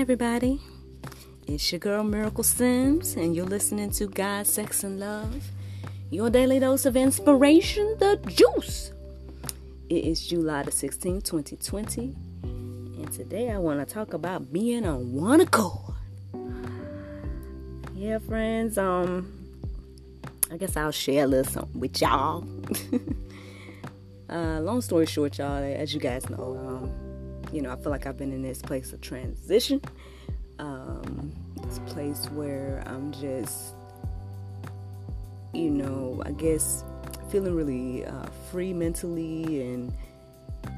everybody. 0.00 0.58
It's 1.46 1.70
your 1.70 1.78
girl 1.78 2.02
Miracle 2.02 2.42
Sims, 2.42 3.16
and 3.16 3.36
you're 3.36 3.44
listening 3.44 3.90
to 3.90 4.06
God, 4.06 4.46
Sex, 4.46 4.82
and 4.82 4.98
Love, 4.98 5.50
your 6.08 6.30
daily 6.30 6.58
dose 6.58 6.86
of 6.86 6.96
inspiration, 6.96 7.96
the 7.98 8.18
juice. 8.26 8.92
It 9.90 10.06
is 10.06 10.26
July 10.26 10.62
the 10.62 10.70
16th, 10.70 11.24
2020, 11.24 12.16
and 12.42 13.12
today 13.12 13.50
I 13.50 13.58
want 13.58 13.86
to 13.86 13.94
talk 13.94 14.14
about 14.14 14.50
being 14.50 14.86
on 14.86 15.12
one 15.12 15.42
accord. 15.42 15.96
Yeah, 17.94 18.20
friends, 18.20 18.78
um, 18.78 19.30
I 20.50 20.56
guess 20.56 20.78
I'll 20.78 20.92
share 20.92 21.24
a 21.24 21.26
little 21.26 21.52
something 21.52 21.78
with 21.78 22.00
y'all. 22.00 22.42
uh, 24.30 24.60
long 24.60 24.80
story 24.80 25.04
short, 25.04 25.36
y'all, 25.36 25.62
as 25.62 25.92
you 25.92 26.00
guys 26.00 26.30
know, 26.30 26.56
um, 26.56 27.09
you 27.52 27.62
know, 27.62 27.72
I 27.72 27.76
feel 27.76 27.90
like 27.90 28.06
I've 28.06 28.18
been 28.18 28.32
in 28.32 28.42
this 28.42 28.62
place 28.62 28.92
of 28.92 29.00
transition. 29.00 29.80
Um, 30.58 31.32
this 31.62 31.78
place 31.86 32.26
where 32.32 32.82
I'm 32.86 33.12
just, 33.12 33.74
you 35.52 35.70
know, 35.70 36.22
I 36.24 36.32
guess 36.32 36.84
feeling 37.30 37.54
really 37.54 38.04
uh, 38.04 38.26
free 38.50 38.72
mentally 38.72 39.62
and 39.62 39.92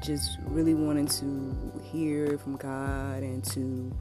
just 0.01 0.37
really 0.45 0.73
wanting 0.73 1.07
to 1.07 1.81
hear 1.83 2.37
from 2.37 2.55
God 2.57 3.23
and 3.23 3.43
to, 3.45 3.91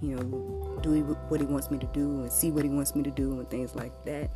you 0.00 0.16
know, 0.16 0.78
do 0.82 1.02
what 1.28 1.40
He 1.40 1.46
wants 1.46 1.70
me 1.70 1.78
to 1.78 1.86
do 1.86 2.20
and 2.20 2.32
see 2.32 2.50
what 2.50 2.64
He 2.64 2.70
wants 2.70 2.94
me 2.94 3.02
to 3.02 3.10
do 3.10 3.32
and 3.38 3.48
things 3.50 3.74
like 3.74 3.92
that. 4.04 4.30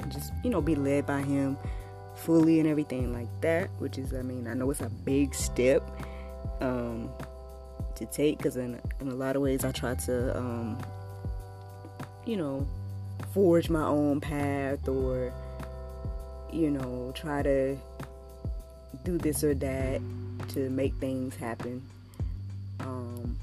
And 0.00 0.12
just, 0.12 0.32
you 0.44 0.50
know, 0.50 0.60
be 0.60 0.74
led 0.74 1.06
by 1.06 1.22
Him 1.22 1.56
fully 2.14 2.60
and 2.60 2.68
everything 2.68 3.12
like 3.12 3.28
that, 3.40 3.70
which 3.78 3.98
is, 3.98 4.12
I 4.12 4.22
mean, 4.22 4.46
I 4.46 4.54
know 4.54 4.70
it's 4.70 4.80
a 4.80 4.90
big 4.90 5.34
step 5.34 5.82
um, 6.60 7.10
to 7.96 8.06
take 8.06 8.38
because 8.38 8.56
in, 8.56 8.80
in 9.00 9.08
a 9.08 9.14
lot 9.14 9.36
of 9.36 9.42
ways 9.42 9.64
I 9.64 9.72
try 9.72 9.94
to, 9.94 10.36
um, 10.36 10.78
you 12.24 12.36
know, 12.36 12.66
forge 13.32 13.70
my 13.70 13.84
own 13.84 14.20
path 14.20 14.88
or, 14.88 15.32
you 16.52 16.70
know, 16.70 17.12
try 17.14 17.42
to 17.42 17.76
do 19.04 19.18
this 19.18 19.44
or 19.44 19.54
that 19.54 20.00
to 20.48 20.70
make 20.70 20.94
things 20.94 21.36
happen. 21.36 21.82
Um, 22.80 23.36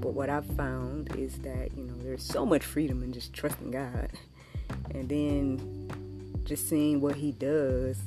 but 0.00 0.12
what 0.12 0.30
I've 0.30 0.46
found 0.46 1.14
is 1.16 1.38
that, 1.38 1.70
you 1.76 1.84
know, 1.84 1.94
there's 2.02 2.22
so 2.22 2.46
much 2.46 2.64
freedom 2.64 3.02
in 3.02 3.12
just 3.12 3.32
trusting 3.32 3.70
God. 3.70 4.10
And 4.94 5.08
then 5.08 5.90
just 6.44 6.68
seeing 6.68 7.00
what 7.00 7.16
He 7.16 7.32
does 7.32 7.98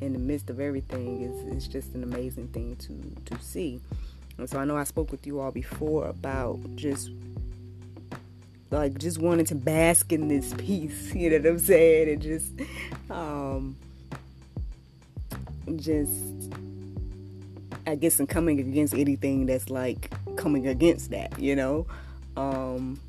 in 0.00 0.12
the 0.12 0.18
midst 0.18 0.50
of 0.50 0.60
everything 0.60 1.22
is, 1.22 1.56
is 1.56 1.68
just 1.68 1.94
an 1.94 2.02
amazing 2.02 2.48
thing 2.48 2.76
to, 2.76 3.34
to 3.34 3.42
see. 3.42 3.80
And 4.38 4.48
so 4.48 4.58
I 4.58 4.64
know 4.64 4.76
I 4.76 4.84
spoke 4.84 5.10
with 5.10 5.26
you 5.26 5.40
all 5.40 5.50
before 5.50 6.06
about 6.06 6.60
just 6.76 7.10
like 8.70 8.98
just 8.98 9.18
wanting 9.18 9.46
to 9.46 9.54
bask 9.54 10.12
in 10.12 10.28
this 10.28 10.54
peace, 10.54 11.14
you 11.14 11.30
know 11.30 11.38
what 11.38 11.46
I'm 11.46 11.58
saying? 11.58 12.10
And 12.10 12.22
just 12.22 12.52
um 13.10 13.76
just 15.76 16.52
I 17.86 17.94
guess 17.94 18.20
and 18.20 18.28
coming 18.28 18.60
against 18.60 18.94
anything 18.94 19.46
that's 19.46 19.70
like 19.70 20.12
coming 20.36 20.68
against 20.68 21.10
that, 21.10 21.38
you 21.38 21.56
know? 21.56 21.86
Um 22.36 23.00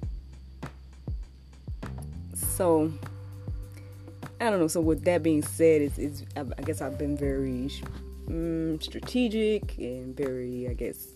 so 2.34 2.92
I 4.40 4.50
don't 4.50 4.60
know. 4.60 4.68
So 4.68 4.80
with 4.80 5.04
that 5.04 5.22
being 5.22 5.44
said, 5.44 5.82
it's, 5.82 5.98
it's 5.98 6.24
I 6.36 6.62
guess 6.62 6.82
I've 6.82 6.98
been 6.98 7.18
very 7.18 7.70
um, 8.28 8.80
strategic 8.82 9.78
and 9.78 10.16
very, 10.16 10.68
I 10.70 10.74
guess, 10.74 11.08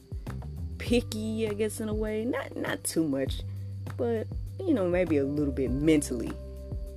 picky. 0.78 1.48
I 1.48 1.54
guess 1.54 1.80
in 1.80 1.88
a 1.88 1.94
way, 1.94 2.26
not 2.26 2.56
not 2.58 2.84
too 2.84 3.08
much, 3.08 3.42
but 3.98 4.28
you 4.60 4.74
know, 4.74 4.88
maybe 4.88 5.18
a 5.18 5.24
little 5.24 5.54
bit 5.54 5.72
mentally, 5.72 6.34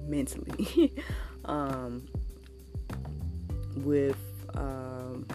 mentally, 0.09 0.93
um, 1.45 2.09
with 3.77 4.19
um, 4.55 5.27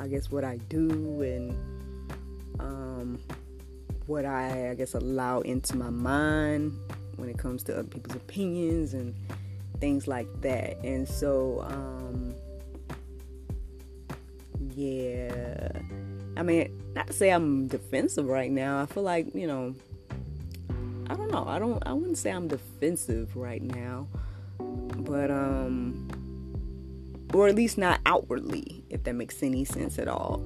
I 0.00 0.08
guess 0.08 0.30
what 0.30 0.42
I 0.42 0.56
do 0.68 1.22
and 1.22 1.52
um, 2.58 3.20
what 4.06 4.24
I 4.24 4.70
I 4.70 4.74
guess 4.74 4.94
allow 4.94 5.40
into 5.42 5.76
my 5.76 5.90
mind 5.90 6.76
when 7.16 7.28
it 7.28 7.38
comes 7.38 7.62
to 7.64 7.78
other 7.78 7.88
people's 7.88 8.16
opinions 8.16 8.92
and 8.92 9.14
things 9.80 10.08
like 10.08 10.28
that. 10.42 10.78
And 10.84 11.08
so, 11.08 11.64
um, 11.68 12.34
yeah, 14.74 15.68
I 16.36 16.42
mean, 16.42 16.70
not 16.94 17.08
to 17.08 17.12
say 17.12 17.30
I'm 17.30 17.66
defensive 17.68 18.26
right 18.26 18.50
now. 18.50 18.80
I 18.82 18.86
feel 18.86 19.02
like 19.02 19.34
you 19.34 19.46
know, 19.46 19.74
I 21.08 21.14
don't 21.14 21.30
know. 21.30 21.44
I 21.46 21.58
don't. 21.58 21.82
I 21.86 21.92
wouldn't 21.92 22.18
say 22.18 22.30
I'm 22.30 22.48
defensive 22.48 23.36
right 23.36 23.62
now, 23.62 24.08
but 24.58 25.30
um, 25.30 26.08
or 27.32 27.48
at 27.48 27.54
least 27.54 27.78
not 27.78 28.00
outwardly, 28.06 28.84
if 28.90 29.04
that 29.04 29.14
makes 29.14 29.42
any 29.42 29.64
sense 29.64 29.98
at 29.98 30.08
all. 30.08 30.42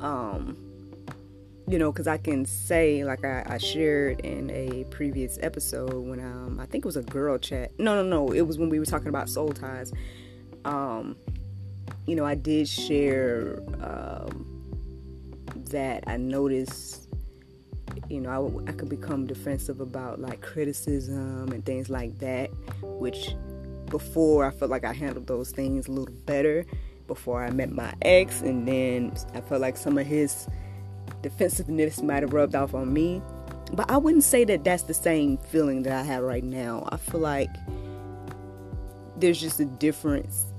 Um, 0.00 0.56
you 1.66 1.78
know, 1.78 1.90
because 1.90 2.06
I 2.06 2.18
can 2.18 2.44
say, 2.44 3.04
like 3.04 3.24
I, 3.24 3.42
I, 3.46 3.58
shared 3.58 4.20
in 4.20 4.50
a 4.50 4.84
previous 4.90 5.38
episode 5.40 5.94
when 5.94 6.20
um, 6.20 6.60
I 6.60 6.66
think 6.66 6.84
it 6.84 6.86
was 6.86 6.96
a 6.96 7.02
girl 7.02 7.38
chat. 7.38 7.72
No, 7.78 8.02
no, 8.02 8.02
no. 8.02 8.32
It 8.32 8.42
was 8.42 8.58
when 8.58 8.68
we 8.68 8.78
were 8.78 8.84
talking 8.84 9.08
about 9.08 9.30
soul 9.30 9.48
ties. 9.48 9.92
Um, 10.66 11.16
you 12.06 12.16
know, 12.16 12.24
I 12.24 12.34
did 12.34 12.68
share 12.68 13.62
um, 13.80 14.46
that 15.70 16.04
I 16.06 16.18
noticed, 16.18 17.08
you 18.10 18.20
know, 18.20 18.62
I, 18.66 18.70
I 18.70 18.72
could 18.72 18.90
become 18.90 19.26
defensive 19.26 19.80
about 19.80 20.20
like 20.20 20.42
criticism 20.42 21.50
and 21.50 21.64
things 21.64 21.88
like 21.88 22.18
that, 22.18 22.50
which 22.82 23.34
before 23.86 24.44
I 24.44 24.50
felt 24.50 24.70
like 24.70 24.84
I 24.84 24.92
handled 24.92 25.26
those 25.26 25.50
things 25.50 25.88
a 25.88 25.92
little 25.92 26.14
better 26.26 26.66
before 27.06 27.42
I 27.42 27.50
met 27.50 27.70
my 27.70 27.94
ex, 28.02 28.42
and 28.42 28.66
then 28.66 29.14
I 29.34 29.40
felt 29.40 29.60
like 29.60 29.76
some 29.76 29.96
of 29.96 30.06
his 30.06 30.46
defensiveness 31.24 32.02
might 32.02 32.22
have 32.22 32.34
rubbed 32.34 32.54
off 32.54 32.74
on 32.74 32.92
me. 32.92 33.20
But 33.72 33.90
I 33.90 33.96
wouldn't 33.96 34.22
say 34.22 34.44
that 34.44 34.62
that's 34.62 34.84
the 34.84 34.94
same 34.94 35.38
feeling 35.38 35.82
that 35.84 35.92
I 35.92 36.02
have 36.02 36.22
right 36.22 36.44
now. 36.44 36.86
I 36.92 36.98
feel 36.98 37.20
like 37.20 37.50
there's 39.16 39.40
just 39.40 39.58
a 39.58 39.64
difference. 39.64 40.52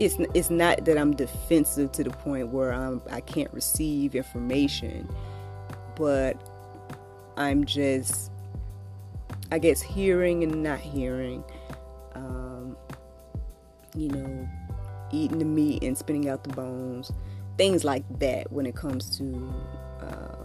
It's 0.00 0.16
it's 0.34 0.50
not 0.50 0.84
that 0.84 0.98
I'm 0.98 1.14
defensive 1.14 1.92
to 1.92 2.04
the 2.04 2.10
point 2.10 2.48
where 2.48 2.72
I'm 2.72 3.00
I 3.10 3.20
can't 3.20 3.50
receive 3.54 4.14
information, 4.14 5.08
but 5.94 6.36
I'm 7.36 7.64
just 7.64 8.30
I 9.52 9.58
guess 9.58 9.80
hearing 9.80 10.42
and 10.42 10.62
not 10.62 10.80
hearing. 10.80 11.44
Um, 12.14 12.76
you 13.94 14.08
know, 14.08 14.48
eating 15.12 15.38
the 15.38 15.44
meat 15.44 15.84
and 15.84 15.96
spitting 15.96 16.28
out 16.28 16.42
the 16.42 16.50
bones 16.50 17.12
things 17.56 17.84
like 17.84 18.04
that 18.18 18.50
when 18.52 18.66
it 18.66 18.74
comes 18.74 19.16
to 19.18 19.52
uh, 20.00 20.36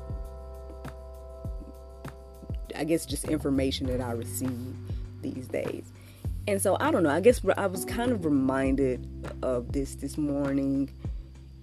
I 2.76 2.84
guess 2.84 3.06
just 3.06 3.26
information 3.26 3.88
that 3.88 4.02
I 4.02 4.12
receive 4.12 4.76
these 5.22 5.48
days. 5.48 5.84
And 6.48 6.62
so 6.62 6.78
I 6.80 6.92
don't 6.92 7.04
know. 7.04 7.10
I 7.12 7.20
guess 7.20 7.42
I 7.58 7.68
was 7.68 7.86
kind 7.86 8.12
of 8.12 8.26
reminded 8.26 9.08
of 9.44 9.72
this 9.72 9.96
this 9.96 10.18
morning, 10.18 10.90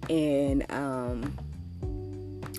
and 0.09 0.65
um, 0.71 1.37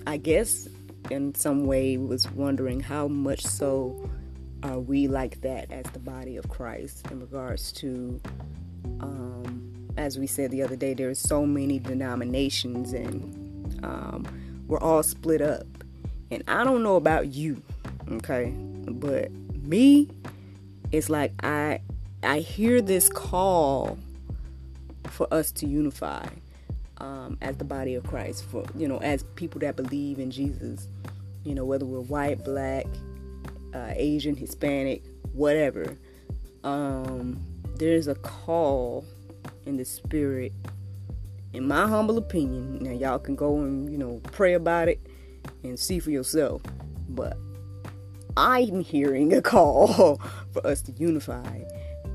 I 0.05 0.17
guess 0.17 0.67
in 1.09 1.33
some 1.33 1.65
way 1.65 1.97
was 1.97 2.29
wondering 2.31 2.79
how 2.79 3.07
much 3.07 3.45
so 3.45 4.09
are 4.63 4.79
we 4.79 5.07
like 5.07 5.41
that 5.41 5.71
as 5.71 5.85
the 5.93 5.99
body 5.99 6.37
of 6.37 6.47
Christ 6.47 7.07
in 7.09 7.19
regards 7.19 7.71
to 7.73 8.21
um, 8.99 9.30
as 10.01 10.17
we 10.17 10.25
said 10.25 10.49
the 10.49 10.63
other 10.63 10.75
day, 10.75 10.95
there's 10.95 11.19
so 11.19 11.45
many 11.45 11.77
denominations 11.77 12.91
and 12.91 13.79
um, 13.83 14.25
we're 14.67 14.79
all 14.79 15.03
split 15.03 15.41
up. 15.41 15.65
And 16.31 16.43
I 16.47 16.63
don't 16.63 16.81
know 16.81 16.95
about 16.95 17.27
you, 17.27 17.61
okay, 18.13 18.51
but 18.87 19.31
me, 19.63 20.09
it's 20.91 21.09
like 21.09 21.33
I 21.43 21.81
I 22.23 22.39
hear 22.39 22.81
this 22.81 23.09
call 23.09 23.97
for 25.05 25.31
us 25.31 25.51
to 25.53 25.67
unify 25.67 26.25
um, 26.97 27.37
as 27.41 27.57
the 27.57 27.65
body 27.65 27.95
of 27.95 28.03
Christ, 28.03 28.45
for 28.45 28.63
you 28.75 28.87
know, 28.87 28.97
as 28.99 29.23
people 29.35 29.59
that 29.59 29.75
believe 29.75 30.19
in 30.19 30.31
Jesus, 30.31 30.87
you 31.43 31.53
know, 31.53 31.65
whether 31.65 31.85
we're 31.85 31.99
white, 31.99 32.43
black, 32.43 32.85
uh, 33.73 33.93
Asian, 33.95 34.35
Hispanic, 34.35 35.03
whatever. 35.33 35.97
Um, 36.63 37.43
there's 37.75 38.07
a 38.07 38.15
call 38.15 39.05
in 39.65 39.77
the 39.77 39.85
spirit. 39.85 40.53
In 41.53 41.67
my 41.67 41.87
humble 41.87 42.17
opinion, 42.17 42.79
now 42.83 42.91
y'all 42.91 43.19
can 43.19 43.35
go 43.35 43.59
and 43.59 43.91
you 43.91 43.97
know 43.97 44.21
pray 44.31 44.53
about 44.53 44.87
it 44.87 44.99
and 45.63 45.77
see 45.77 45.99
for 45.99 46.11
yourself. 46.11 46.61
But 47.09 47.37
I'm 48.37 48.81
hearing 48.81 49.33
a 49.33 49.41
call 49.41 50.21
for 50.53 50.65
us 50.65 50.81
to 50.83 50.91
unify 50.93 51.59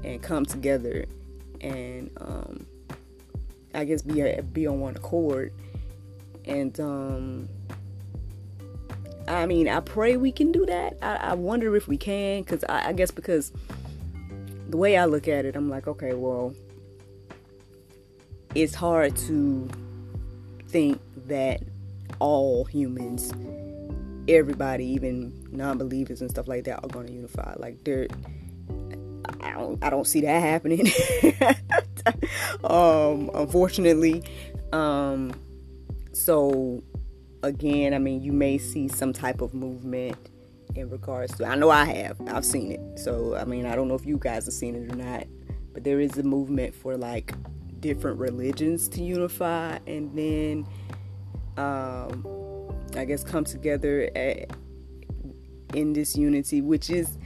and 0.05 0.23
come 0.23 0.47
together 0.47 1.05
and 1.61 2.11
um, 2.19 2.67
I 3.75 3.85
guess 3.85 4.03
be 4.03 4.21
a, 4.21 4.43
be 4.43 4.67
on 4.67 4.81
one 4.81 4.97
accord. 4.97 5.53
And 6.47 6.79
um, 6.81 7.49
I 9.29 9.47
mean, 9.47 9.69
I 9.69 9.81
pray 9.81 10.17
we 10.17 10.33
can 10.33 10.53
do 10.53 10.65
that. 10.67 10.97
I, 11.03 11.17
I 11.17 11.35
wonder 11.35 11.75
if 11.77 11.89
we 11.89 11.97
can, 11.97 12.43
because 12.43 12.65
I, 12.65 12.89
I 12.89 12.93
guess 12.93 13.11
because 13.11 13.53
the 14.69 14.77
way 14.77 14.97
I 14.97 15.05
look 15.05 15.29
at 15.29 15.45
it, 15.45 15.57
I'm 15.57 15.69
like, 15.69 15.87
okay, 15.87 16.15
well, 16.15 16.55
it's 18.57 18.75
hard 18.75 19.15
to 19.15 19.69
think 20.69 20.99
that 21.27 21.61
all 22.21 22.65
humans, 22.65 23.31
everybody, 24.29 24.87
even 24.87 25.47
non-believers 25.53 26.23
and 26.23 26.31
stuff 26.31 26.49
like 26.49 26.65
that, 26.65 26.83
are 26.83 26.89
going 26.89 27.07
to 27.07 27.13
unify. 27.13 27.55
Like, 27.59 27.85
there, 27.85 28.09
I 29.41 29.51
don't, 29.53 29.85
I 29.85 29.91
don't 29.91 30.07
see 30.07 30.23
that 30.23 30.41
happening. 30.41 30.87
um, 32.65 33.31
unfortunately, 33.35 34.23
um, 34.73 35.39
so 36.15 36.83
again, 37.43 37.93
I 37.93 37.99
mean, 37.99 38.23
you 38.23 38.33
may 38.33 38.57
see 38.57 38.89
some 38.89 39.13
type 39.13 39.43
of 39.43 39.53
movement 39.53 40.17
in 40.75 40.89
regards 40.89 41.37
to. 41.37 41.45
I 41.45 41.57
know 41.57 41.69
I 41.69 41.85
have. 41.85 42.19
I've 42.29 42.45
seen 42.45 42.73
it. 42.73 42.99
So 42.99 43.37
I 43.37 43.45
mean, 43.45 43.67
I 43.67 43.77
don't 43.77 43.89
know 43.89 43.95
if 43.95 44.07
you 44.07 44.17
guys 44.17 44.47
have 44.47 44.55
seen 44.55 44.75
it 44.75 44.91
or 44.91 44.97
not, 44.97 45.27
but 45.75 45.85
there 45.85 46.01
is 46.01 46.17
a 46.17 46.23
movement 46.23 46.75
for 46.75 46.97
like 46.97 47.35
different 47.81 48.19
religions 48.19 48.89
to 48.89 49.03
unify 49.03 49.79
and 49.87 50.17
then, 50.17 50.67
um, 51.57 52.27
I 52.97 53.05
guess, 53.05 53.23
come 53.25 53.45
together 53.45 54.11
at, 54.15 54.51
in 55.75 55.93
this 55.93 56.17
unity, 56.17 56.61
which 56.61 56.91
is. 56.91 57.19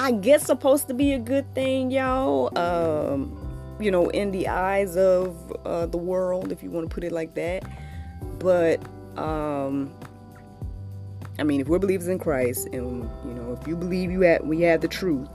I 0.00 0.12
guess 0.12 0.44
supposed 0.44 0.86
to 0.88 0.94
be 0.94 1.12
a 1.12 1.18
good 1.18 1.52
thing, 1.56 1.90
y'all. 1.90 2.56
Um, 2.56 3.76
you 3.80 3.90
know, 3.90 4.08
in 4.10 4.30
the 4.30 4.46
eyes 4.46 4.96
of 4.96 5.52
uh, 5.64 5.86
the 5.86 5.98
world, 5.98 6.52
if 6.52 6.62
you 6.62 6.70
want 6.70 6.88
to 6.88 6.94
put 6.94 7.02
it 7.02 7.10
like 7.10 7.34
that. 7.34 7.64
But 8.38 8.80
um, 9.18 9.92
I 11.38 11.44
mean, 11.44 11.60
if 11.60 11.68
we're 11.68 11.78
believers 11.78 12.08
in 12.08 12.18
Christ, 12.18 12.68
and 12.72 13.08
you 13.24 13.34
know, 13.34 13.56
if 13.60 13.66
you 13.66 13.76
believe 13.76 14.10
you 14.10 14.22
have, 14.22 14.42
we 14.42 14.60
have 14.62 14.80
the 14.80 14.88
truth, 14.88 15.28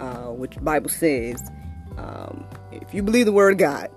uh, 0.00 0.26
which 0.32 0.58
Bible 0.62 0.90
says, 0.90 1.42
um, 1.96 2.44
if 2.72 2.92
you 2.94 3.02
believe 3.02 3.26
the 3.26 3.32
Word 3.32 3.52
of 3.52 3.58
God 3.58 3.90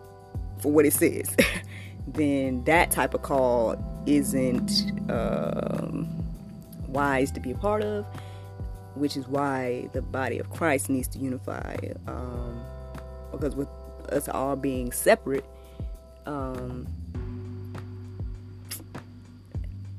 for 0.59 0.71
what 0.71 0.85
it 0.85 0.93
says, 0.93 1.35
then 2.07 2.63
that 2.65 2.91
type 2.91 3.13
of 3.13 3.21
call 3.21 3.75
isn't 4.05 4.91
um, 5.09 6.07
wise 6.87 7.31
to 7.31 7.39
be 7.39 7.51
a 7.51 7.55
part 7.55 7.83
of. 7.83 8.05
Which 8.95 9.15
is 9.15 9.25
why 9.25 9.87
the 9.93 10.01
body 10.01 10.37
of 10.37 10.49
Christ 10.49 10.89
needs 10.89 11.07
to 11.09 11.17
unify, 11.17 11.77
um, 12.07 12.61
because 13.31 13.55
with 13.55 13.69
us 14.09 14.27
all 14.27 14.57
being 14.57 14.91
separate, 14.91 15.45
um, 16.25 16.85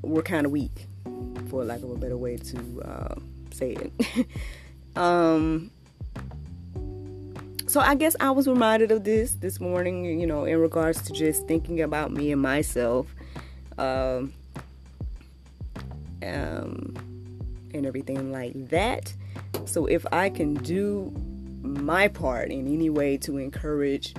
we're 0.02 0.20
kind 0.20 0.44
of 0.44 0.52
weak, 0.52 0.88
for 1.48 1.64
lack 1.64 1.82
of 1.82 1.90
a 1.90 1.96
better 1.96 2.18
way 2.18 2.36
to 2.36 2.82
uh, 2.82 3.14
say 3.50 3.76
it. 3.76 4.26
so 7.72 7.80
I 7.80 7.94
guess 7.94 8.14
I 8.20 8.30
was 8.30 8.46
reminded 8.46 8.92
of 8.92 9.02
this 9.02 9.32
this 9.36 9.58
morning, 9.58 10.04
you 10.20 10.26
know, 10.26 10.44
in 10.44 10.58
regards 10.58 11.00
to 11.04 11.12
just 11.14 11.48
thinking 11.48 11.80
about 11.80 12.12
me 12.12 12.30
and 12.30 12.42
myself, 12.42 13.06
um, 13.78 14.34
um, 16.22 16.94
and 17.72 17.86
everything 17.86 18.30
like 18.30 18.69
that. 18.69 19.14
So 19.64 19.86
if 19.86 20.04
I 20.12 20.28
can 20.28 20.52
do 20.52 21.14
my 21.62 22.08
part 22.08 22.50
in 22.50 22.66
any 22.66 22.90
way 22.90 23.16
to 23.16 23.38
encourage 23.38 24.14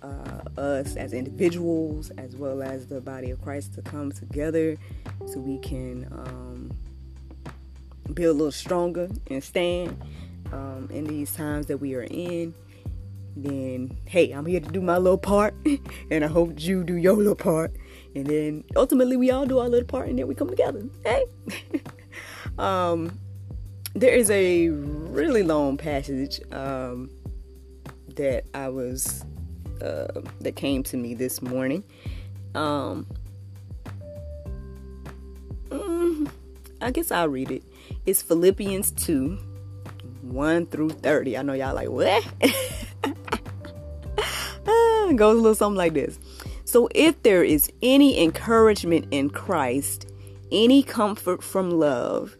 uh, 0.00 0.42
us 0.56 0.94
as 0.94 1.12
individuals 1.12 2.10
as 2.10 2.36
well 2.36 2.62
as 2.62 2.86
the 2.86 3.00
body 3.00 3.32
of 3.32 3.42
Christ 3.42 3.74
to 3.74 3.82
come 3.82 4.12
together 4.12 4.76
so 5.26 5.40
we 5.40 5.58
can 5.58 6.06
um, 6.12 6.70
be 8.14 8.22
a 8.22 8.32
little 8.32 8.52
stronger 8.52 9.08
and 9.28 9.42
stand 9.42 10.00
um, 10.52 10.88
in 10.92 11.04
these 11.04 11.32
times 11.32 11.66
that 11.66 11.78
we 11.78 11.94
are 11.94 12.06
in. 12.10 12.54
Then, 13.34 13.96
hey, 14.04 14.30
I'm 14.32 14.44
here 14.44 14.60
to 14.60 14.68
do 14.68 14.80
my 14.80 14.98
little 14.98 15.18
part, 15.18 15.54
and 16.10 16.24
I 16.24 16.28
hope 16.28 16.52
you 16.56 16.84
do 16.84 16.96
your 16.96 17.14
little 17.14 17.34
part. 17.34 17.72
And 18.14 18.26
then 18.26 18.64
ultimately, 18.76 19.16
we 19.16 19.30
all 19.30 19.46
do 19.46 19.58
our 19.58 19.68
little 19.68 19.86
part, 19.86 20.08
and 20.08 20.18
then 20.18 20.26
we 20.26 20.34
come 20.34 20.50
together. 20.50 20.82
Hey, 21.02 21.24
um, 22.58 23.18
there 23.94 24.14
is 24.14 24.30
a 24.30 24.68
really 24.68 25.42
long 25.42 25.78
passage 25.78 26.40
um, 26.52 27.10
that 28.16 28.44
I 28.52 28.68
was 28.68 29.24
uh, 29.80 30.20
that 30.40 30.56
came 30.56 30.82
to 30.84 30.96
me 30.98 31.14
this 31.14 31.40
morning. 31.40 31.82
Um, 32.54 33.06
mm, 35.70 36.30
I 36.82 36.90
guess 36.90 37.10
I'll 37.10 37.28
read 37.28 37.50
it. 37.50 37.62
It's 38.04 38.20
Philippians 38.20 38.90
2 38.92 39.38
1 40.32 40.66
through 40.66 40.90
30. 40.90 41.36
I 41.36 41.42
know 41.42 41.52
y'all 41.52 41.74
like, 41.74 41.88
what? 41.88 42.26
it 42.40 42.54
goes 45.16 45.38
a 45.38 45.40
little 45.40 45.54
something 45.54 45.76
like 45.76 45.94
this. 45.94 46.18
So, 46.64 46.88
if 46.94 47.22
there 47.22 47.44
is 47.44 47.70
any 47.82 48.22
encouragement 48.22 49.06
in 49.10 49.30
Christ, 49.30 50.10
any 50.50 50.82
comfort 50.82 51.42
from 51.42 51.70
love, 51.70 52.36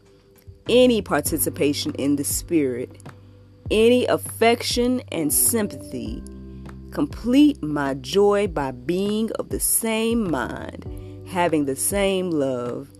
any 0.68 1.02
participation 1.02 1.92
in 1.94 2.16
the 2.16 2.24
Spirit, 2.24 2.98
any 3.70 4.06
affection 4.06 5.02
and 5.10 5.32
sympathy, 5.32 6.22
Complete 6.92 7.62
my 7.62 7.94
joy 7.94 8.48
by 8.48 8.70
being 8.70 9.32
of 9.38 9.48
the 9.48 9.58
same 9.58 10.30
mind, 10.30 10.84
having 11.26 11.64
the 11.64 11.74
same 11.74 12.30
love, 12.30 12.90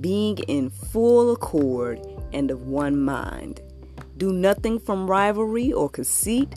being 0.00 0.38
in 0.48 0.70
full 0.70 1.30
accord 1.30 2.00
and 2.32 2.50
of 2.50 2.66
one 2.66 2.98
mind. 2.98 3.60
Do 4.16 4.32
nothing 4.32 4.78
from 4.78 5.10
rivalry 5.10 5.72
or 5.72 5.88
conceit, 5.88 6.54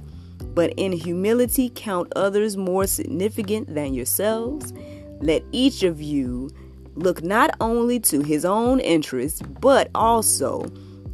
but 0.53 0.73
in 0.77 0.91
humility 0.91 1.71
count 1.73 2.11
others 2.15 2.57
more 2.57 2.87
significant 2.87 3.73
than 3.73 3.93
yourselves. 3.93 4.73
Let 5.21 5.43
each 5.51 5.83
of 5.83 6.01
you 6.01 6.49
look 6.95 7.23
not 7.23 7.51
only 7.61 7.99
to 8.01 8.21
his 8.21 8.45
own 8.45 8.79
interests, 8.79 9.41
but 9.41 9.89
also 9.95 10.65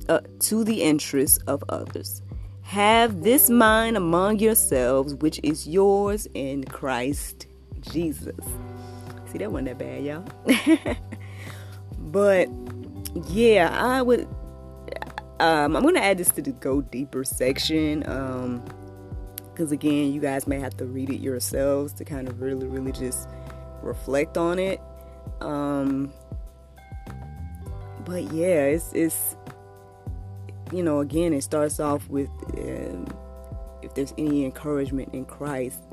uh, 0.10 0.22
to 0.40 0.64
the 0.64 0.82
interests 0.82 1.38
of 1.48 1.64
others. 1.70 2.22
Have 2.62 3.24
this 3.24 3.50
mind 3.50 3.98
among 3.98 4.40
yourselves, 4.40 5.16
which 5.16 5.40
is 5.44 5.68
yours 5.68 6.28
in 6.34 6.64
Christ 6.64 7.48
Jesus. 7.82 8.36
See, 9.32 9.38
that 9.40 9.52
wasn't 9.52 9.68
that 9.68 9.80
bad, 9.80 10.04
y'all. 10.04 10.98
but 12.00 12.50
yeah, 13.30 13.70
I 13.80 14.02
would. 14.02 14.28
Um, 15.40 15.76
I'm 15.76 15.84
gonna 15.84 16.00
add 16.00 16.18
this 16.18 16.30
to 16.30 16.42
the 16.42 16.52
go 16.52 16.82
deeper 16.82 17.24
section. 17.24 18.08
Um, 18.10 18.64
because 19.54 19.72
again, 19.72 20.12
you 20.12 20.20
guys 20.20 20.48
may 20.48 20.60
have 20.60 20.76
to 20.78 20.86
read 20.86 21.12
it 21.12 21.20
yourselves 21.20 21.94
to 21.94 22.06
kind 22.06 22.28
of 22.28 22.42
really, 22.42 22.66
really 22.66 22.92
just 22.92 23.30
reflect 23.84 24.36
on 24.36 24.58
it. 24.58 24.82
Um, 25.42 26.12
but 28.04 28.32
yeah, 28.34 28.64
it's 28.66 28.92
it's 28.94 29.36
you 30.72 30.82
know, 30.82 31.00
again, 31.02 31.34
it 31.34 31.44
starts 31.44 31.80
off 31.80 32.10
with 32.10 32.30
um, 32.58 33.08
if 33.84 33.94
there's 33.94 34.14
any 34.18 34.44
encouragement 34.44 35.14
in 35.14 35.24
Christ, 35.26 35.84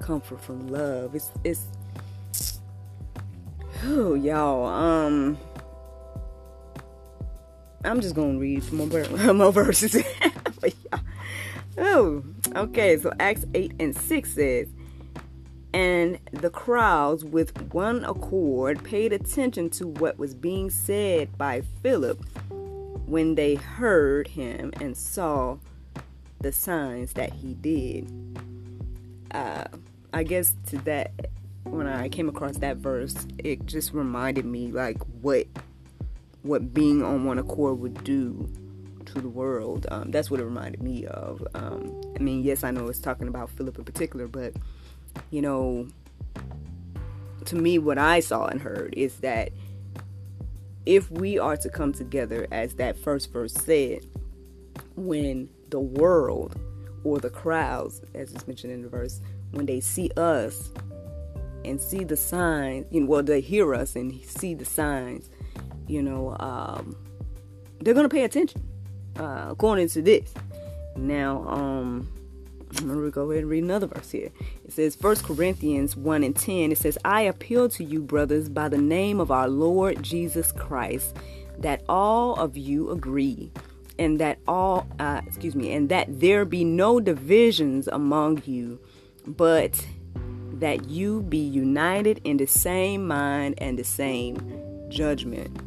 comfort 0.00 0.40
from 0.40 0.66
love. 0.68 1.14
It's 1.14 1.30
it's 1.44 1.68
oh 3.84 4.14
y'all. 4.14 4.66
Um, 4.66 5.38
I'm 7.84 8.00
just 8.00 8.14
gonna 8.14 8.38
read 8.38 8.62
some 8.62 8.78
more, 8.78 9.32
more 9.34 9.52
verses. 9.52 9.96
oh, 11.78 12.22
okay. 12.54 12.98
So 12.98 13.12
Acts 13.18 13.44
eight 13.54 13.72
and 13.80 13.96
six 13.96 14.32
says. 14.34 14.68
And 15.74 16.18
the 16.32 16.50
crowds, 16.50 17.24
with 17.24 17.72
one 17.72 18.04
accord, 18.04 18.84
paid 18.84 19.12
attention 19.12 19.70
to 19.70 19.86
what 19.86 20.18
was 20.18 20.34
being 20.34 20.68
said 20.68 21.36
by 21.38 21.62
Philip 21.82 22.22
when 23.06 23.36
they 23.36 23.54
heard 23.54 24.28
him 24.28 24.72
and 24.80 24.96
saw 24.96 25.56
the 26.40 26.52
signs 26.52 27.14
that 27.14 27.32
he 27.32 27.54
did. 27.54 28.10
Uh, 29.30 29.64
I 30.12 30.24
guess 30.24 30.54
to 30.66 30.78
that, 30.78 31.12
when 31.64 31.86
I 31.86 32.10
came 32.10 32.28
across 32.28 32.58
that 32.58 32.76
verse, 32.76 33.26
it 33.38 33.64
just 33.64 33.94
reminded 33.94 34.44
me 34.44 34.70
like 34.72 34.98
what 35.22 35.46
what 36.42 36.74
being 36.74 37.02
on 37.02 37.24
one 37.24 37.38
accord 37.38 37.78
would 37.78 38.02
do 38.04 38.48
to 39.06 39.20
the 39.20 39.28
world. 39.28 39.86
Um, 39.90 40.10
that's 40.10 40.30
what 40.30 40.40
it 40.40 40.44
reminded 40.44 40.82
me 40.82 41.06
of. 41.06 41.46
Um, 41.54 42.00
I 42.16 42.18
mean, 42.18 42.42
yes, 42.42 42.64
I 42.64 42.70
know 42.70 42.88
it's 42.88 42.98
talking 42.98 43.28
about 43.28 43.50
Philip 43.50 43.78
in 43.78 43.84
particular, 43.84 44.28
but 44.28 44.54
you 45.30 45.42
know, 45.42 45.88
to 47.44 47.56
me, 47.56 47.78
what 47.78 47.98
I 47.98 48.20
saw 48.20 48.46
and 48.46 48.60
heard 48.60 48.94
is 48.96 49.16
that 49.16 49.50
if 50.86 51.10
we 51.10 51.38
are 51.38 51.56
to 51.56 51.68
come 51.68 51.92
together, 51.92 52.46
as 52.50 52.74
that 52.74 52.98
first 52.98 53.32
verse 53.32 53.54
said, 53.54 54.06
when 54.96 55.48
the 55.70 55.80
world 55.80 56.58
or 57.04 57.18
the 57.18 57.30
crowds, 57.30 58.02
as 58.14 58.32
is 58.32 58.46
mentioned 58.46 58.72
in 58.72 58.82
the 58.82 58.88
verse, 58.88 59.20
when 59.52 59.66
they 59.66 59.80
see 59.80 60.10
us 60.16 60.72
and 61.64 61.80
see 61.80 62.04
the 62.04 62.16
signs, 62.16 62.86
you 62.90 63.00
know, 63.00 63.06
well, 63.06 63.22
they 63.22 63.40
hear 63.40 63.74
us 63.74 63.94
and 63.94 64.24
see 64.24 64.54
the 64.54 64.64
signs, 64.64 65.30
you 65.86 66.02
know, 66.02 66.36
um, 66.40 66.96
they're 67.80 67.94
to 68.08 68.14
pay 68.14 68.24
attention, 68.24 68.62
uh, 69.18 69.48
according 69.50 69.88
to 69.88 70.02
this. 70.02 70.32
Now, 70.96 71.46
um, 71.48 72.08
I'm 72.78 72.88
to 73.02 73.10
go 73.10 73.30
ahead 73.30 73.42
and 73.42 73.50
read 73.50 73.64
another 73.64 73.86
verse 73.86 74.10
here. 74.10 74.30
It 74.64 74.72
says, 74.72 74.96
1 75.00 75.16
Corinthians 75.16 75.96
1 75.96 76.22
and 76.22 76.34
10, 76.34 76.72
it 76.72 76.78
says, 76.78 76.96
I 77.04 77.22
appeal 77.22 77.68
to 77.70 77.84
you, 77.84 78.00
brothers, 78.00 78.48
by 78.48 78.68
the 78.68 78.78
name 78.78 79.20
of 79.20 79.30
our 79.30 79.48
Lord 79.48 80.02
Jesus 80.02 80.52
Christ, 80.52 81.16
that 81.58 81.82
all 81.88 82.34
of 82.36 82.56
you 82.56 82.90
agree, 82.90 83.50
and 83.98 84.18
that 84.20 84.38
all, 84.48 84.86
uh, 84.98 85.20
excuse 85.26 85.54
me, 85.54 85.72
and 85.72 85.88
that 85.90 86.20
there 86.20 86.44
be 86.44 86.64
no 86.64 86.98
divisions 86.98 87.88
among 87.88 88.42
you, 88.46 88.80
but 89.26 89.86
that 90.54 90.88
you 90.88 91.22
be 91.22 91.38
united 91.38 92.20
in 92.24 92.36
the 92.38 92.46
same 92.46 93.06
mind 93.06 93.54
and 93.58 93.78
the 93.78 93.84
same 93.84 94.36
judgment. 94.88 95.60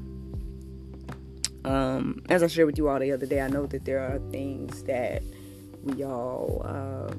Um, 1.66 2.22
as 2.30 2.44
I 2.44 2.48
shared 2.48 2.68
with 2.68 2.78
you 2.78 2.88
all 2.88 3.00
the 3.00 3.12
other 3.12 3.26
day, 3.26 3.42
I 3.42 3.48
know 3.48 3.66
that 3.66 3.86
there 3.86 4.00
are 4.00 4.20
things 4.30 4.84
that 4.84 5.24
we 5.84 6.04
all, 6.04 6.62
uh, 6.64 7.12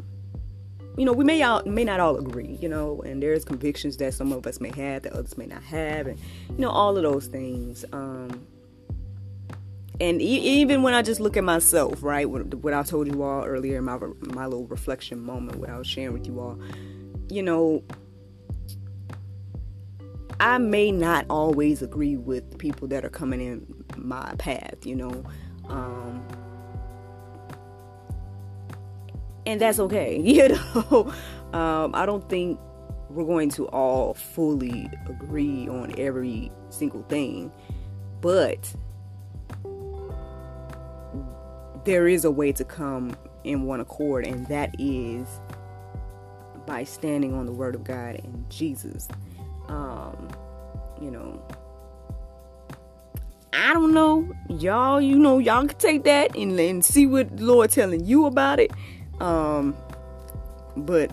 you 0.96 1.04
know, 1.04 1.12
we 1.12 1.24
may 1.24 1.42
all 1.42 1.64
may 1.66 1.82
not 1.82 1.98
all 1.98 2.16
agree, 2.16 2.56
you 2.60 2.68
know, 2.68 3.02
and 3.02 3.20
there's 3.20 3.44
convictions 3.44 3.96
that 3.96 4.14
some 4.14 4.32
of 4.32 4.46
us 4.46 4.60
may 4.60 4.70
have 4.70 5.02
that 5.02 5.12
others 5.14 5.36
may 5.36 5.46
not 5.46 5.64
have, 5.64 6.06
and 6.06 6.18
you 6.50 6.58
know, 6.58 6.70
all 6.70 6.96
of 6.96 7.02
those 7.02 7.26
things. 7.26 7.84
Um, 7.92 8.46
and 10.00 10.22
e- 10.22 10.60
even 10.60 10.82
when 10.82 10.94
I 10.94 11.02
just 11.02 11.18
look 11.18 11.36
at 11.36 11.44
myself, 11.44 12.02
right, 12.04 12.30
what, 12.30 12.54
what 12.54 12.72
I 12.72 12.84
told 12.84 13.12
you 13.12 13.22
all 13.24 13.44
earlier 13.44 13.82
my 13.82 13.98
my 14.20 14.44
little 14.44 14.68
reflection 14.68 15.20
moment, 15.20 15.58
what 15.58 15.70
I 15.70 15.76
was 15.76 15.88
sharing 15.88 16.12
with 16.12 16.24
you 16.24 16.38
all, 16.38 16.56
you 17.28 17.42
know, 17.42 17.82
I 20.38 20.58
may 20.58 20.92
not 20.92 21.26
always 21.28 21.82
agree 21.82 22.16
with 22.16 22.58
people 22.58 22.86
that 22.88 23.04
are 23.04 23.10
coming 23.10 23.40
in 23.40 23.75
my 24.06 24.34
path, 24.38 24.84
you 24.84 24.96
know. 24.96 25.24
Um, 25.68 26.24
and 29.44 29.60
that's 29.60 29.78
okay, 29.78 30.20
you 30.20 30.48
know. 30.48 31.12
Um, 31.52 31.94
I 31.94 32.06
don't 32.06 32.28
think 32.28 32.58
we're 33.10 33.24
going 33.24 33.50
to 33.50 33.68
all 33.68 34.14
fully 34.14 34.90
agree 35.08 35.68
on 35.68 35.94
every 35.98 36.50
single 36.70 37.02
thing, 37.04 37.52
but 38.20 38.74
there 41.84 42.08
is 42.08 42.24
a 42.24 42.30
way 42.30 42.52
to 42.52 42.64
come 42.64 43.16
in 43.44 43.64
one 43.64 43.80
accord, 43.80 44.26
and 44.26 44.46
that 44.48 44.74
is 44.78 45.26
by 46.66 46.82
standing 46.82 47.32
on 47.32 47.46
the 47.46 47.52
Word 47.52 47.76
of 47.76 47.84
God 47.84 48.20
and 48.22 48.44
Jesus. 48.50 49.08
Um, 49.68 50.28
you 51.00 51.10
know, 51.10 51.40
I 53.56 53.72
don't 53.72 53.94
know, 53.94 54.30
y'all. 54.50 55.00
You 55.00 55.18
know, 55.18 55.38
y'all 55.38 55.66
can 55.66 55.78
take 55.78 56.04
that 56.04 56.36
and, 56.36 56.60
and 56.60 56.84
see 56.84 57.06
what 57.06 57.40
Lord 57.40 57.70
telling 57.70 58.04
you 58.04 58.26
about 58.26 58.60
it. 58.60 58.70
Um, 59.18 59.74
but 60.76 61.10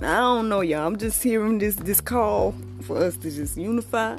I 0.00 0.16
don't 0.16 0.48
know, 0.48 0.62
y'all. 0.62 0.86
I'm 0.86 0.96
just 0.96 1.22
hearing 1.22 1.58
this 1.58 1.76
this 1.76 2.00
call 2.00 2.54
for 2.82 2.96
us 2.96 3.18
to 3.18 3.30
just 3.30 3.58
unify, 3.58 4.16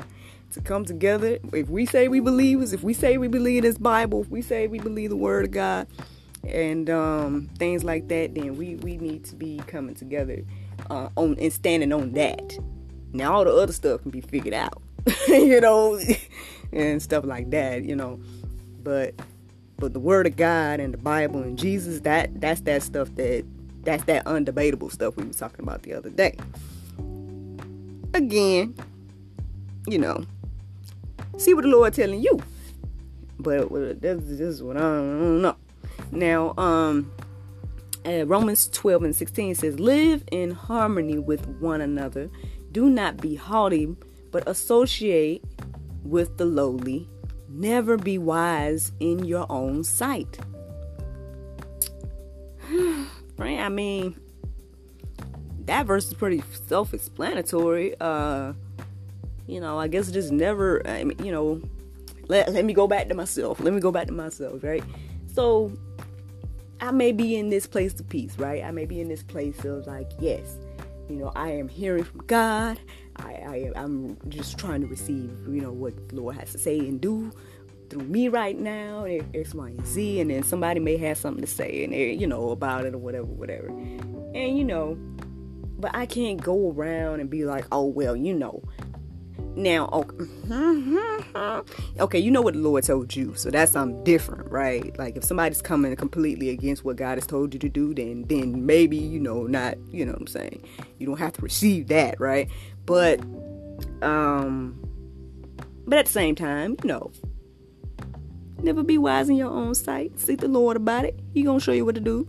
to 0.51 0.61
come 0.61 0.85
together. 0.85 1.39
If 1.53 1.67
we 1.69 1.87
say 1.87 2.07
we 2.07 2.19
believe 2.19 2.61
if 2.61 2.83
we 2.83 2.93
say 2.93 3.17
we 3.17 3.27
believe 3.27 3.63
this 3.63 3.79
Bible, 3.79 4.21
if 4.21 4.29
we 4.29 4.43
say 4.43 4.67
we 4.67 4.77
believe 4.77 5.09
the 5.09 5.15
Word 5.15 5.45
of 5.45 5.51
God, 5.51 5.87
and 6.47 6.89
um, 6.89 7.49
things 7.57 7.83
like 7.83 8.07
that, 8.09 8.35
then 8.35 8.55
we 8.57 8.75
we 8.75 8.97
need 8.97 9.25
to 9.25 9.35
be 9.35 9.57
coming 9.65 9.95
together 9.95 10.43
uh, 10.91 11.09
on 11.15 11.35
and 11.39 11.51
standing 11.51 11.91
on 11.91 12.11
that. 12.11 12.57
Now 13.11 13.33
all 13.33 13.43
the 13.43 13.53
other 13.53 13.73
stuff 13.73 14.03
can 14.03 14.11
be 14.11 14.21
figured 14.21 14.53
out, 14.53 14.81
you 15.27 15.61
know, 15.61 15.99
and 16.71 17.01
stuff 17.01 17.25
like 17.25 17.51
that, 17.51 17.83
you 17.83 17.95
know. 17.95 18.19
But 18.83 19.15
but 19.77 19.93
the 19.93 19.99
Word 19.99 20.27
of 20.27 20.35
God 20.35 20.79
and 20.79 20.93
the 20.93 20.97
Bible 20.97 21.41
and 21.41 21.57
Jesus, 21.57 22.01
that 22.01 22.39
that's 22.39 22.61
that 22.61 22.83
stuff 22.83 23.13
that 23.15 23.45
that's 23.83 24.03
that 24.05 24.25
undebatable 24.25 24.91
stuff 24.91 25.15
we 25.15 25.23
were 25.23 25.33
talking 25.33 25.61
about 25.61 25.83
the 25.83 25.93
other 25.93 26.09
day. 26.09 26.35
Again, 28.13 28.75
you 29.87 29.99
know, 29.99 30.25
see 31.37 31.53
what 31.53 31.63
the 31.63 31.69
Lord 31.69 31.93
telling 31.93 32.21
you. 32.21 32.41
But 33.37 33.69
this, 34.01 34.23
is 34.23 34.63
what 34.63 34.77
I 34.77 34.81
don't 34.81 35.41
know. 35.41 35.55
Now, 36.11 36.53
um, 36.57 37.11
uh, 38.05 38.25
Romans 38.25 38.67
12 38.67 39.03
and 39.03 39.15
16 39.15 39.55
says, 39.55 39.79
Live 39.79 40.23
in 40.31 40.51
harmony 40.51 41.19
with 41.19 41.45
one 41.59 41.81
another. 41.81 42.29
Do 42.71 42.89
not 42.89 43.17
be 43.17 43.35
haughty, 43.35 43.95
but 44.35 44.45
associate 44.49 45.41
with 46.03 46.35
the 46.35 46.43
lowly. 46.43 47.07
Never 47.47 47.95
be 47.95 48.17
wise 48.17 48.91
in 48.99 49.23
your 49.23 49.45
own 49.49 49.85
sight. 49.85 50.39
right? 53.37 53.59
I 53.59 53.69
mean, 53.69 54.19
that 55.67 55.85
verse 55.85 56.07
is 56.07 56.15
pretty 56.15 56.43
self 56.67 56.93
explanatory. 56.93 57.95
Uh, 58.01 58.51
you 59.47 59.61
know, 59.61 59.79
I 59.79 59.87
guess 59.87 60.11
just 60.11 60.33
never, 60.33 60.85
I 60.85 61.05
mean, 61.05 61.17
you 61.23 61.31
know, 61.31 61.61
let, 62.27 62.51
let 62.51 62.65
me 62.65 62.73
go 62.73 62.87
back 62.87 63.07
to 63.07 63.15
myself. 63.15 63.61
Let 63.61 63.73
me 63.73 63.79
go 63.79 63.93
back 63.93 64.07
to 64.07 64.13
myself, 64.13 64.61
right? 64.65 64.83
So, 65.33 65.71
I 66.81 66.91
may 66.91 67.13
be 67.13 67.37
in 67.37 67.47
this 67.47 67.67
place 67.67 67.97
of 68.01 68.09
peace, 68.09 68.37
right? 68.37 68.65
I 68.65 68.71
may 68.71 68.85
be 68.85 68.99
in 68.99 69.07
this 69.07 69.23
place 69.23 69.63
of 69.63 69.87
like, 69.87 70.11
yes, 70.19 70.57
you 71.09 71.15
know, 71.17 71.31
I 71.35 71.51
am 71.51 71.67
hearing 71.67 72.03
from 72.03 72.23
God. 72.27 72.79
I, 73.17 73.31
I 73.31 73.71
I'm 73.75 74.17
just 74.29 74.57
trying 74.57 74.81
to 74.81 74.87
receive, 74.87 75.31
you 75.47 75.61
know, 75.61 75.71
what 75.71 76.09
the 76.09 76.15
Lord 76.15 76.35
has 76.35 76.51
to 76.51 76.57
say 76.57 76.79
and 76.79 76.99
do 76.99 77.31
through 77.89 78.03
me 78.03 78.29
right 78.29 78.57
now, 78.57 79.05
X, 79.05 79.53
Y, 79.53 79.67
and 79.69 79.85
Z, 79.85 80.19
and 80.19 80.29
then 80.31 80.43
somebody 80.43 80.79
may 80.79 80.97
have 80.97 81.17
something 81.17 81.41
to 81.41 81.47
say 81.47 81.83
and 81.83 81.93
you 81.93 82.27
know 82.27 82.49
about 82.49 82.85
it 82.85 82.93
or 82.93 82.97
whatever, 82.97 83.25
whatever. 83.25 83.67
And 83.67 84.57
you 84.57 84.63
know, 84.63 84.97
but 85.77 85.91
I 85.93 86.05
can't 86.05 86.41
go 86.41 86.71
around 86.71 87.19
and 87.19 87.29
be 87.29 87.45
like, 87.45 87.65
oh 87.71 87.85
well, 87.85 88.15
you 88.15 88.33
know, 88.33 88.63
now, 89.55 89.89
okay, 89.91 91.61
okay, 91.99 92.19
you 92.19 92.29
know 92.29 92.41
what 92.41 92.53
the 92.53 92.59
Lord 92.59 92.83
told 92.83 93.15
you, 93.15 93.33
so 93.35 93.49
that's 93.49 93.71
something 93.71 94.03
different, 94.03 94.51
right? 94.51 94.97
Like 94.99 95.15
if 95.15 95.23
somebody's 95.23 95.61
coming 95.61 95.95
completely 95.95 96.49
against 96.49 96.83
what 96.83 96.97
God 96.97 97.17
has 97.17 97.25
told 97.25 97.53
you 97.53 97.59
to 97.59 97.69
do, 97.69 97.93
then 97.93 98.23
then 98.27 98.65
maybe 98.65 98.97
you 98.97 99.19
know 99.19 99.43
not, 99.43 99.77
you 99.91 100.05
know 100.05 100.11
what 100.11 100.21
I'm 100.21 100.27
saying. 100.27 100.63
You 100.97 101.07
don't 101.07 101.19
have 101.19 101.33
to 101.33 101.41
receive 101.41 101.87
that, 101.87 102.19
right? 102.19 102.49
But 102.85 103.21
um, 104.01 104.79
but 105.87 105.99
at 105.99 106.05
the 106.07 106.11
same 106.11 106.35
time, 106.35 106.75
you 106.83 106.89
know, 106.89 107.11
never 108.61 108.83
be 108.83 108.97
wise 108.97 109.29
in 109.29 109.37
your 109.37 109.51
own 109.51 109.73
sight. 109.73 110.19
Seek 110.19 110.41
the 110.41 110.47
Lord 110.47 110.75
about 110.75 111.05
it. 111.05 111.19
He 111.33 111.43
gonna 111.43 111.59
show 111.59 111.71
you 111.71 111.85
what 111.85 111.95
to 111.95 112.01
do, 112.01 112.27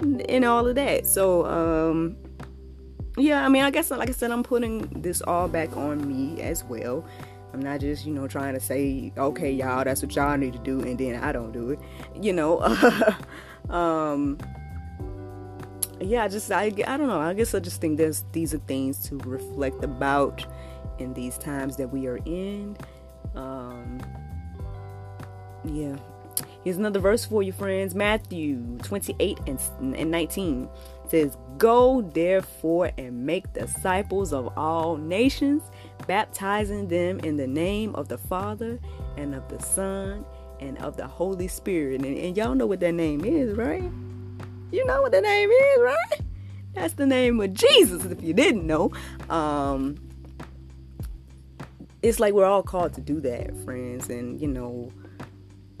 and 0.00 0.44
all 0.44 0.66
of 0.66 0.74
that. 0.74 1.06
So 1.06 1.46
um, 1.46 2.16
yeah, 3.16 3.44
I 3.44 3.48
mean, 3.48 3.62
I 3.62 3.70
guess 3.70 3.90
like 3.90 4.08
I 4.08 4.12
said, 4.12 4.30
I'm 4.30 4.42
putting 4.42 4.80
this 4.88 5.22
all 5.22 5.48
back 5.48 5.76
on 5.76 6.06
me 6.06 6.40
as 6.42 6.64
well. 6.64 7.04
I'm 7.52 7.60
not 7.60 7.80
just, 7.80 8.04
you 8.04 8.12
know, 8.12 8.28
trying 8.28 8.54
to 8.54 8.60
say, 8.60 9.12
okay, 9.16 9.50
y'all, 9.50 9.82
that's 9.84 10.02
what 10.02 10.14
y'all 10.14 10.36
need 10.36 10.52
to 10.52 10.58
do, 10.58 10.80
and 10.80 10.98
then 10.98 11.22
I 11.22 11.32
don't 11.32 11.52
do 11.52 11.70
it. 11.70 11.78
You 12.14 12.34
know, 12.34 12.60
um, 13.70 14.38
yeah, 16.00 16.24
I 16.24 16.28
just, 16.28 16.52
I, 16.52 16.64
I 16.64 16.96
don't 16.96 17.06
know. 17.06 17.20
I 17.20 17.32
guess 17.32 17.54
I 17.54 17.60
just 17.60 17.80
think 17.80 17.96
there's 17.96 18.24
these 18.32 18.52
are 18.52 18.58
things 18.58 18.98
to 19.08 19.16
reflect 19.18 19.82
about 19.82 20.44
in 20.98 21.14
these 21.14 21.38
times 21.38 21.76
that 21.76 21.88
we 21.88 22.06
are 22.06 22.18
in. 22.26 22.76
Um, 23.34 24.00
yeah. 25.64 25.96
Here's 26.66 26.78
another 26.78 26.98
verse 26.98 27.24
for 27.24 27.44
you, 27.44 27.52
friends. 27.52 27.94
Matthew 27.94 28.76
28 28.82 29.38
and, 29.46 29.60
and 29.94 30.10
19 30.10 30.68
says, 31.08 31.36
Go 31.58 32.00
therefore 32.00 32.90
and 32.98 33.24
make 33.24 33.52
disciples 33.52 34.32
of 34.32 34.52
all 34.58 34.96
nations, 34.96 35.62
baptizing 36.08 36.88
them 36.88 37.20
in 37.20 37.36
the 37.36 37.46
name 37.46 37.94
of 37.94 38.08
the 38.08 38.18
Father 38.18 38.80
and 39.16 39.32
of 39.32 39.46
the 39.48 39.60
Son 39.60 40.24
and 40.58 40.76
of 40.78 40.96
the 40.96 41.06
Holy 41.06 41.46
Spirit. 41.46 42.04
And, 42.04 42.18
and 42.18 42.36
y'all 42.36 42.56
know 42.56 42.66
what 42.66 42.80
that 42.80 42.94
name 42.94 43.24
is, 43.24 43.56
right? 43.56 43.88
You 44.72 44.84
know 44.86 45.02
what 45.02 45.12
the 45.12 45.20
name 45.20 45.48
is, 45.48 45.80
right? 45.80 46.20
That's 46.74 46.94
the 46.94 47.06
name 47.06 47.40
of 47.40 47.54
Jesus, 47.54 48.04
if 48.06 48.20
you 48.24 48.34
didn't 48.34 48.66
know. 48.66 48.90
Um, 49.30 49.98
it's 52.02 52.18
like 52.18 52.34
we're 52.34 52.44
all 52.44 52.64
called 52.64 52.92
to 52.94 53.00
do 53.00 53.20
that, 53.20 53.56
friends, 53.64 54.10
and 54.10 54.40
you 54.40 54.48
know, 54.48 54.90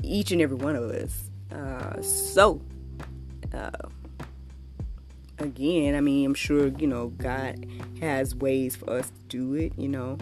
each 0.06 0.32
and 0.32 0.40
every 0.40 0.56
one 0.56 0.76
of 0.76 0.90
us. 0.90 1.30
Uh, 1.52 2.00
so, 2.02 2.60
uh, 3.52 3.70
again, 5.38 5.94
I 5.94 6.00
mean, 6.00 6.26
I'm 6.26 6.34
sure, 6.34 6.68
you 6.68 6.86
know, 6.86 7.08
God 7.08 7.66
has 8.00 8.34
ways 8.34 8.76
for 8.76 8.90
us 8.90 9.08
to 9.10 9.22
do 9.28 9.54
it, 9.54 9.72
you 9.76 9.88
know, 9.88 10.18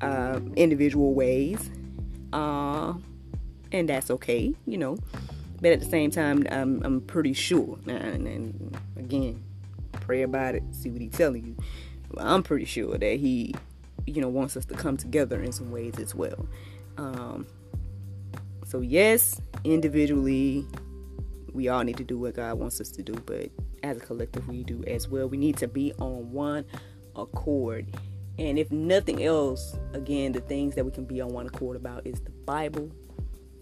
uh, 0.00 0.40
individual 0.56 1.14
ways. 1.14 1.70
Uh, 2.32 2.94
and 3.72 3.88
that's 3.88 4.10
okay, 4.10 4.54
you 4.66 4.78
know. 4.78 4.98
But 5.60 5.72
at 5.72 5.80
the 5.80 5.86
same 5.86 6.10
time, 6.10 6.46
I'm, 6.50 6.82
I'm 6.82 7.00
pretty 7.02 7.34
sure. 7.34 7.78
And, 7.86 8.26
and 8.26 8.78
again, 8.96 9.42
pray 9.92 10.22
about 10.22 10.54
it, 10.54 10.62
see 10.72 10.90
what 10.90 11.00
He's 11.00 11.12
telling 11.12 11.44
you. 11.44 11.56
I'm 12.16 12.42
pretty 12.42 12.64
sure 12.64 12.96
that 12.96 13.20
He, 13.20 13.54
you 14.06 14.20
know, 14.20 14.28
wants 14.28 14.56
us 14.56 14.64
to 14.66 14.74
come 14.74 14.96
together 14.96 15.42
in 15.42 15.52
some 15.52 15.70
ways 15.70 15.98
as 15.98 16.14
well. 16.14 16.46
Um, 16.96 17.46
so 18.70 18.80
yes, 18.82 19.40
individually, 19.64 20.64
we 21.52 21.68
all 21.68 21.82
need 21.82 21.96
to 21.96 22.04
do 22.04 22.16
what 22.16 22.36
God 22.36 22.56
wants 22.56 22.80
us 22.80 22.88
to 22.92 23.02
do, 23.02 23.14
but 23.26 23.50
as 23.82 23.96
a 23.96 24.00
collective, 24.00 24.46
we 24.46 24.62
do 24.62 24.84
as 24.86 25.08
well. 25.08 25.28
We 25.28 25.38
need 25.38 25.56
to 25.56 25.66
be 25.66 25.92
on 25.94 26.30
one 26.30 26.64
accord. 27.16 27.96
And 28.38 28.60
if 28.60 28.70
nothing 28.70 29.24
else, 29.24 29.76
again, 29.92 30.30
the 30.30 30.40
things 30.40 30.76
that 30.76 30.84
we 30.84 30.92
can 30.92 31.04
be 31.04 31.20
on 31.20 31.30
one 31.30 31.48
accord 31.48 31.74
about 31.74 32.06
is 32.06 32.20
the 32.20 32.30
Bible. 32.30 32.88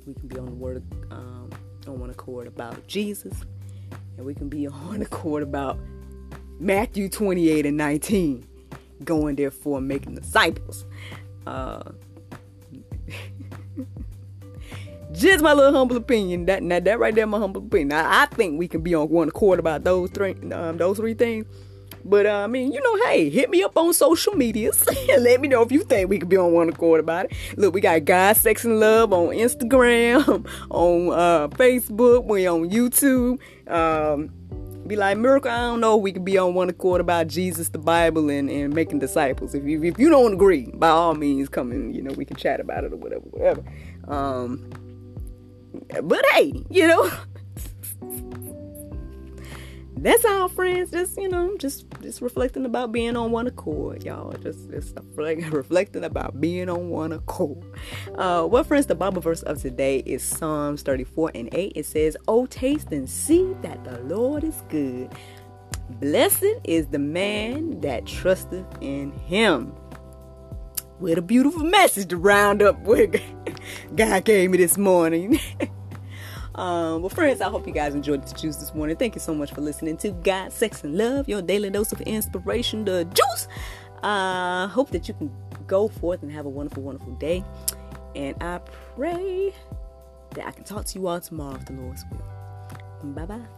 We 0.04 0.12
can 0.12 0.28
be 0.28 0.38
on 0.38 0.44
the 0.44 0.52
word 0.52 0.84
um, 1.10 1.48
on 1.86 1.98
one 1.98 2.10
accord 2.10 2.46
about 2.46 2.86
Jesus, 2.86 3.32
and 4.18 4.26
we 4.26 4.34
can 4.34 4.50
be 4.50 4.66
on 4.68 4.88
one 4.88 5.00
accord 5.00 5.42
about 5.42 5.78
Matthew 6.60 7.08
28 7.08 7.64
and 7.64 7.78
19, 7.78 8.46
going 9.04 9.36
therefore 9.36 9.80
making 9.80 10.16
disciples. 10.16 10.84
Uh, 11.46 11.92
just 15.18 15.42
my 15.42 15.52
little 15.52 15.72
humble 15.72 15.96
opinion. 15.96 16.46
That 16.46 16.62
now 16.62 16.80
that 16.80 16.98
right 16.98 17.14
there, 17.14 17.26
my 17.26 17.38
humble 17.38 17.62
opinion. 17.62 17.88
Now, 17.88 18.08
I 18.10 18.26
think 18.26 18.58
we 18.58 18.68
can 18.68 18.80
be 18.80 18.94
on 18.94 19.08
one 19.08 19.28
accord 19.28 19.58
about 19.58 19.84
those 19.84 20.10
three, 20.10 20.34
um, 20.52 20.78
those 20.78 20.96
three 20.96 21.14
things. 21.14 21.46
But 22.04 22.26
uh, 22.26 22.44
I 22.44 22.46
mean, 22.46 22.72
you 22.72 22.80
know, 22.80 23.06
hey, 23.06 23.28
hit 23.28 23.50
me 23.50 23.62
up 23.62 23.76
on 23.76 23.92
social 23.92 24.34
medias 24.34 24.86
and 25.10 25.22
let 25.22 25.40
me 25.40 25.48
know 25.48 25.62
if 25.62 25.72
you 25.72 25.82
think 25.82 26.08
we 26.08 26.18
can 26.18 26.28
be 26.28 26.36
on 26.36 26.52
one 26.52 26.68
accord 26.68 27.00
about 27.00 27.26
it. 27.26 27.32
Look, 27.56 27.74
we 27.74 27.80
got 27.80 28.04
God, 28.04 28.36
Sex, 28.36 28.64
and 28.64 28.80
Love 28.80 29.12
on 29.12 29.28
Instagram, 29.28 30.46
on 30.70 31.12
uh, 31.12 31.48
Facebook, 31.48 32.24
we 32.24 32.46
on 32.46 32.70
YouTube. 32.70 33.40
Um, 33.68 34.30
be 34.86 34.96
like, 34.96 35.18
Miracle, 35.18 35.50
I 35.50 35.58
don't 35.58 35.80
know 35.80 35.98
we 35.98 36.12
can 36.12 36.24
be 36.24 36.38
on 36.38 36.54
one 36.54 36.70
accord 36.70 37.02
about 37.02 37.28
Jesus, 37.28 37.68
the 37.68 37.78
Bible, 37.78 38.30
and, 38.30 38.48
and 38.48 38.72
making 38.72 39.00
disciples. 39.00 39.54
If 39.54 39.64
you 39.64 39.84
if 39.84 39.98
you 39.98 40.08
don't 40.08 40.32
agree, 40.32 40.70
by 40.74 40.88
all 40.88 41.14
means, 41.14 41.50
come 41.50 41.72
and 41.72 41.94
you 41.94 42.00
know 42.00 42.12
we 42.12 42.24
can 42.24 42.36
chat 42.36 42.58
about 42.58 42.84
it 42.84 42.92
or 42.94 42.96
whatever, 42.96 43.20
whatever. 43.20 43.62
Um, 44.06 44.70
but 46.02 46.24
hey, 46.32 46.52
you 46.70 46.86
know, 46.86 47.10
that's 50.02 50.24
all, 50.24 50.48
friends. 50.48 50.90
Just 50.90 51.16
you 51.16 51.28
know, 51.28 51.56
just 51.58 51.86
just 52.02 52.20
reflecting 52.20 52.64
about 52.64 52.92
being 52.92 53.16
on 53.16 53.32
one 53.32 53.46
accord, 53.46 54.04
y'all. 54.04 54.32
Just 54.32 54.70
just 54.70 54.96
reflecting 55.16 56.04
about 56.04 56.40
being 56.40 56.68
on 56.68 56.90
one 56.90 57.12
accord. 57.12 57.64
Uh, 58.14 58.46
well, 58.48 58.64
friends, 58.64 58.86
the 58.86 58.94
Bible 58.94 59.20
verse 59.20 59.42
of 59.42 59.60
today 59.60 59.98
is 60.06 60.22
Psalms 60.22 60.82
34 60.82 61.32
and 61.34 61.48
8. 61.52 61.72
It 61.74 61.86
says, 61.86 62.16
"Oh, 62.28 62.46
taste 62.46 62.92
and 62.92 63.08
see 63.08 63.54
that 63.62 63.84
the 63.84 63.98
Lord 64.02 64.44
is 64.44 64.62
good. 64.68 65.12
Blessed 66.00 66.44
is 66.64 66.86
the 66.88 66.98
man 66.98 67.80
that 67.80 68.06
trusteth 68.06 68.66
in 68.80 69.10
Him." 69.12 69.72
What 70.98 71.16
a 71.16 71.22
beautiful 71.22 71.62
message 71.62 72.08
to 72.08 72.16
round 72.16 72.60
up 72.60 72.80
with. 72.80 73.20
God 73.96 74.24
gave 74.24 74.50
me 74.50 74.58
this 74.58 74.76
morning. 74.76 75.38
um, 76.56 77.02
well, 77.02 77.08
friends, 77.08 77.40
I 77.40 77.48
hope 77.48 77.68
you 77.68 77.72
guys 77.72 77.94
enjoyed 77.94 78.26
the 78.26 78.34
juice 78.34 78.56
this 78.56 78.74
morning. 78.74 78.96
Thank 78.96 79.14
you 79.14 79.20
so 79.20 79.32
much 79.32 79.52
for 79.52 79.60
listening 79.60 79.96
to 79.98 80.10
God, 80.10 80.52
Sex, 80.52 80.82
and 80.82 80.96
Love, 80.96 81.28
your 81.28 81.40
daily 81.40 81.70
dose 81.70 81.92
of 81.92 82.00
inspiration, 82.00 82.84
the 82.84 83.04
juice. 83.04 83.46
I 84.02 84.64
uh, 84.64 84.68
hope 84.68 84.90
that 84.90 85.06
you 85.06 85.14
can 85.14 85.30
go 85.68 85.86
forth 85.86 86.24
and 86.24 86.32
have 86.32 86.46
a 86.46 86.50
wonderful, 86.50 86.82
wonderful 86.82 87.12
day. 87.14 87.44
And 88.16 88.34
I 88.42 88.58
pray 88.96 89.54
that 90.34 90.48
I 90.48 90.50
can 90.50 90.64
talk 90.64 90.84
to 90.86 90.98
you 90.98 91.06
all 91.06 91.20
tomorrow 91.20 91.54
if 91.54 91.64
the 91.64 91.74
Lord's 91.74 92.04
will. 92.10 93.12
Bye 93.12 93.26
bye. 93.26 93.57